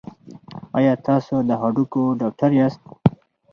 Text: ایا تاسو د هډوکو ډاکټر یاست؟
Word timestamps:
ایا 0.77 0.93
تاسو 1.07 1.35
د 1.49 1.51
هډوکو 1.61 2.01
ډاکټر 2.19 2.51
یاست؟ 2.59 2.81